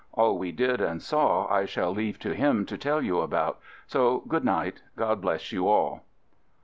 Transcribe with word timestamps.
All 0.13 0.35
we 0.39 0.51
did 0.51 0.81
and 0.81 0.99
saw 0.99 1.47
I 1.53 1.65
shall 1.65 1.91
leave 1.93 2.17
to 2.21 2.33
him 2.33 2.65
to 2.65 2.75
tell 2.75 3.03
you 3.03 3.19
about, 3.19 3.59
so, 3.85 4.21
good 4.27 4.43
night. 4.43 4.81
God 4.95 5.21
bless 5.21 5.51
you 5.51 5.67
all. 5.67 6.05